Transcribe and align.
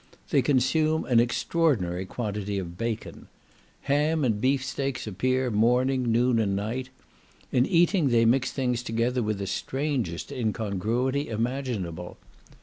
They 0.31 0.41
consume 0.41 1.05
an 1.05 1.19
extraordinary 1.19 2.07
quantity 2.07 2.57
of 2.57 2.75
bacon. 2.75 3.27
Ham 3.81 4.23
and 4.25 4.41
beaf 4.41 4.63
steaks 4.63 5.05
appear 5.05 5.51
morning, 5.51 6.11
noon, 6.11 6.39
and 6.39 6.55
night. 6.55 6.89
In 7.51 7.67
eating, 7.67 8.09
they 8.09 8.25
mix 8.25 8.51
things 8.51 8.81
together 8.81 9.21
with 9.21 9.37
the 9.37 9.45
strangest 9.45 10.31
incongruity 10.31 11.29
imaginable. 11.29 12.17